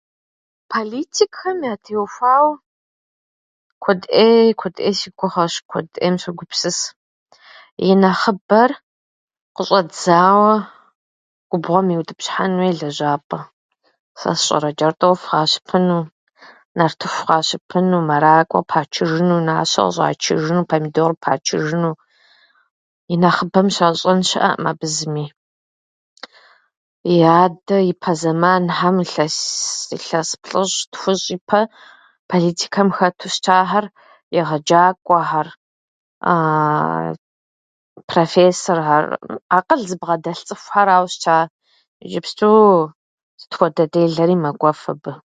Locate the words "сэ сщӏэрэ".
14.19-14.69